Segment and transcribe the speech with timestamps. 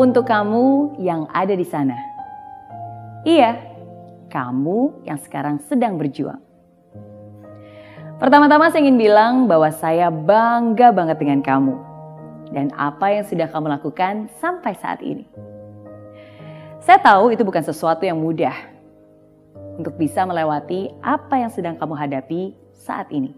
[0.00, 1.92] untuk kamu yang ada di sana.
[3.20, 3.60] Iya,
[4.32, 6.40] kamu yang sekarang sedang berjuang.
[8.16, 11.76] Pertama-tama saya ingin bilang bahwa saya bangga banget dengan kamu
[12.56, 15.28] dan apa yang sudah kamu lakukan sampai saat ini.
[16.80, 18.56] Saya tahu itu bukan sesuatu yang mudah
[19.76, 23.36] untuk bisa melewati apa yang sedang kamu hadapi saat ini.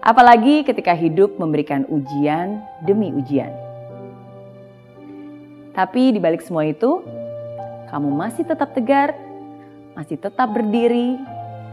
[0.00, 3.67] Apalagi ketika hidup memberikan ujian demi ujian.
[5.78, 7.06] Tapi di balik semua itu,
[7.86, 9.14] kamu masih tetap tegar,
[9.94, 11.14] masih tetap berdiri,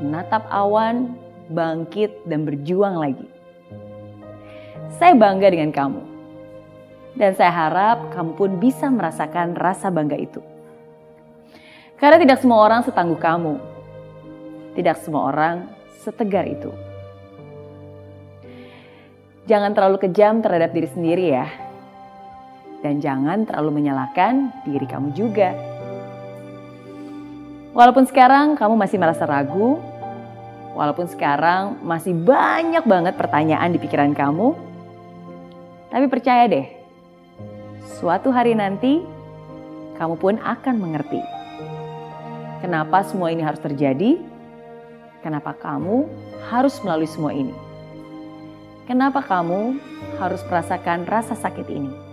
[0.00, 1.12] menatap awan,
[1.52, 3.28] bangkit, dan berjuang lagi.
[4.96, 6.00] Saya bangga dengan kamu.
[7.12, 10.40] Dan saya harap kamu pun bisa merasakan rasa bangga itu.
[12.00, 13.60] Karena tidak semua orang setangguh kamu.
[14.80, 15.68] Tidak semua orang
[16.00, 16.72] setegar itu.
[19.44, 21.68] Jangan terlalu kejam terhadap diri sendiri ya.
[22.80, 25.52] Dan jangan terlalu menyalahkan diri kamu juga.
[27.70, 29.78] Walaupun sekarang kamu masih merasa ragu,
[30.74, 34.58] walaupun sekarang masih banyak banget pertanyaan di pikiran kamu,
[35.90, 36.66] tapi percaya deh,
[38.00, 39.04] suatu hari nanti
[40.00, 41.20] kamu pun akan mengerti.
[42.64, 44.18] Kenapa semua ini harus terjadi?
[45.20, 46.08] Kenapa kamu
[46.48, 47.52] harus melalui semua ini?
[48.88, 49.78] Kenapa kamu
[50.18, 52.09] harus merasakan rasa sakit ini?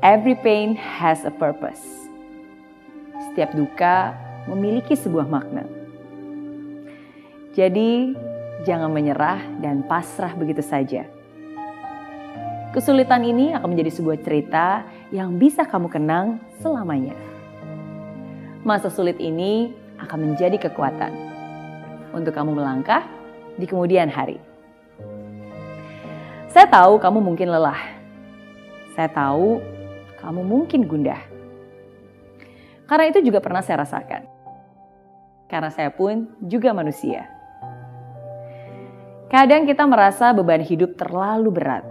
[0.00, 1.84] Every pain has a purpose
[3.20, 4.16] setiap duka
[4.48, 5.68] memiliki sebuah makna.
[7.52, 8.16] Jadi,
[8.64, 11.04] jangan menyerah dan pasrah begitu saja.
[12.72, 17.12] Kesulitan ini akan menjadi sebuah cerita yang bisa kamu kenang selamanya.
[18.64, 21.12] Masa sulit ini akan menjadi kekuatan
[22.16, 23.04] untuk kamu melangkah
[23.60, 24.40] di kemudian hari.
[26.48, 28.00] Saya tahu kamu mungkin lelah.
[28.96, 29.79] Saya tahu
[30.20, 31.20] kamu mungkin gundah.
[32.84, 34.22] Karena itu juga pernah saya rasakan.
[35.50, 37.26] Karena saya pun juga manusia.
[39.30, 41.86] Kadang kita merasa beban hidup terlalu berat.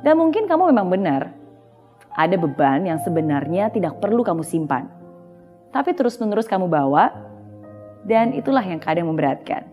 [0.00, 1.22] Dan mungkin kamu memang benar.
[2.16, 4.88] Ada beban yang sebenarnya tidak perlu kamu simpan.
[5.76, 7.12] Tapi terus-menerus kamu bawa
[8.08, 9.68] dan itulah yang kadang memberatkan.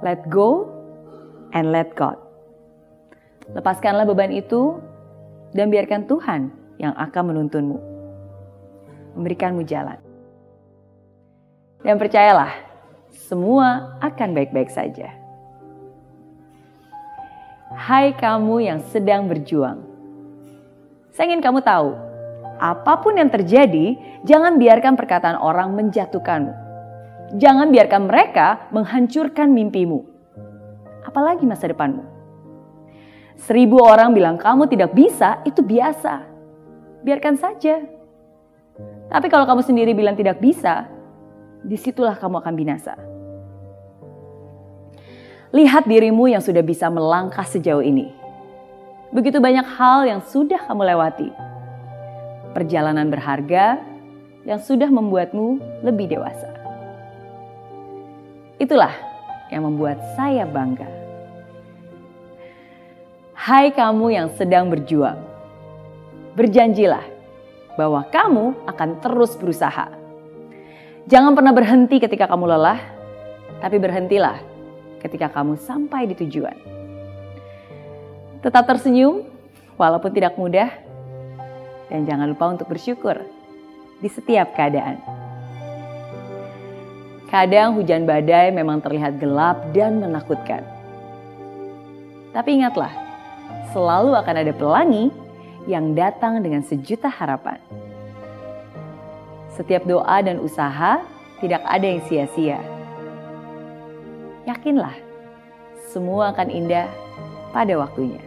[0.00, 0.72] Let go
[1.52, 2.16] and let God.
[3.52, 4.80] Lepaskanlah beban itu
[5.52, 7.78] dan biarkan Tuhan yang akan menuntunmu,
[9.16, 9.98] memberikanmu jalan.
[11.82, 12.52] Dan percayalah,
[13.14, 15.14] semua akan baik-baik saja.
[17.68, 19.84] Hai kamu yang sedang berjuang.
[21.14, 21.94] Saya ingin kamu tahu,
[22.58, 23.94] apa pun yang terjadi,
[24.26, 26.54] jangan biarkan perkataan orang menjatuhkanmu.
[27.38, 30.02] Jangan biarkan mereka menghancurkan mimpimu.
[31.04, 32.17] Apalagi masa depanmu.
[33.38, 36.38] Seribu orang bilang kamu tidak bisa, itu biasa
[37.02, 37.82] biarkan saja.
[39.08, 40.86] Tapi kalau kamu sendiri bilang tidak bisa,
[41.64, 42.94] di situlah kamu akan binasa.
[45.48, 48.12] Lihat dirimu yang sudah bisa melangkah sejauh ini.
[49.08, 51.32] Begitu banyak hal yang sudah kamu lewati.
[52.52, 53.80] Perjalanan berharga
[54.44, 56.52] yang sudah membuatmu lebih dewasa.
[58.60, 58.92] Itulah
[59.48, 60.97] yang membuat saya bangga.
[63.48, 65.24] Hai kamu yang sedang berjuang
[66.36, 67.00] berjanjilah
[67.80, 69.88] bahwa kamu akan terus berusaha.
[71.08, 72.76] Jangan pernah berhenti ketika kamu lelah,
[73.64, 74.36] tapi berhentilah
[75.00, 76.52] ketika kamu sampai di tujuan.
[78.44, 79.24] Tetap tersenyum
[79.80, 80.68] walaupun tidak mudah,
[81.88, 83.16] dan jangan lupa untuk bersyukur
[84.04, 85.00] di setiap keadaan.
[87.32, 90.60] Kadang hujan badai memang terlihat gelap dan menakutkan.
[92.36, 93.07] Tapi ingatlah,
[93.72, 95.12] selalu akan ada pelangi
[95.68, 97.60] yang datang dengan sejuta harapan.
[99.52, 101.02] Setiap doa dan usaha
[101.38, 102.58] tidak ada yang sia-sia.
[104.48, 104.96] Yakinlah,
[105.92, 106.88] semua akan indah
[107.52, 108.22] pada waktunya.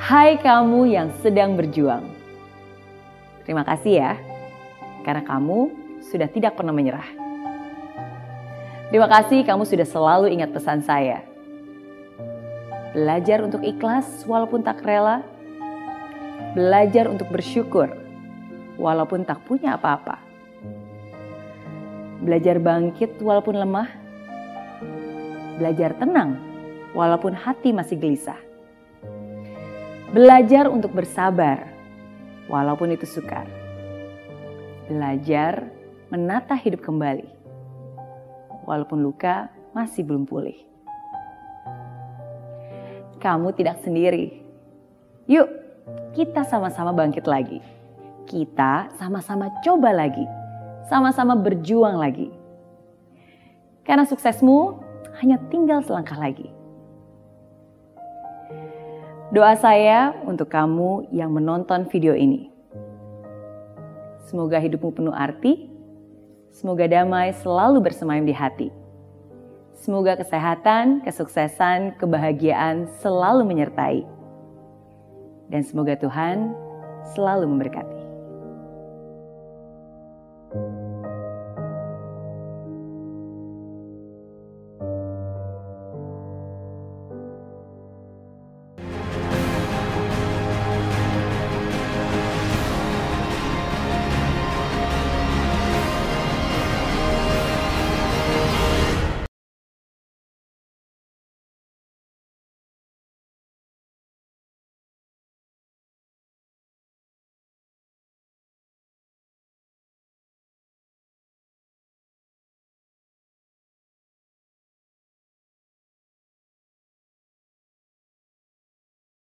[0.00, 2.02] Hai kamu yang sedang berjuang.
[3.46, 4.12] Terima kasih ya,
[5.06, 5.70] karena kamu
[6.02, 7.06] sudah tidak pernah menyerah.
[8.90, 11.29] Terima kasih kamu sudah selalu ingat pesan saya
[12.90, 15.22] belajar untuk ikhlas walaupun tak rela,
[16.58, 17.86] belajar untuk bersyukur
[18.74, 20.18] walaupun tak punya apa-apa,
[22.24, 23.88] belajar bangkit walaupun lemah,
[25.62, 26.34] belajar tenang
[26.90, 28.38] walaupun hati masih gelisah,
[30.10, 31.70] belajar untuk bersabar
[32.50, 33.46] walaupun itu sukar,
[34.90, 35.70] belajar
[36.10, 37.28] menata hidup kembali
[38.66, 40.69] walaupun luka masih belum pulih.
[43.20, 44.40] Kamu tidak sendiri.
[45.28, 45.46] Yuk,
[46.16, 47.60] kita sama-sama bangkit lagi.
[48.26, 50.24] Kita sama-sama coba lagi.
[50.88, 52.32] Sama-sama berjuang lagi.
[53.86, 54.80] Karena suksesmu
[55.22, 56.48] hanya tinggal selangkah lagi.
[59.30, 62.50] Doa saya untuk kamu yang menonton video ini.
[64.26, 65.70] Semoga hidupmu penuh arti,
[66.50, 68.79] semoga damai selalu bersemayam di hati.
[69.80, 74.04] Semoga kesehatan, kesuksesan, kebahagiaan selalu menyertai.
[75.48, 76.52] Dan semoga Tuhan
[77.16, 77.99] selalu memberkati.